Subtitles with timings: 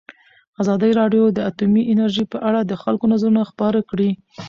[0.61, 4.09] ازادي راډیو د اټومي انرژي په اړه د خلکو نظرونه خپاره کړي.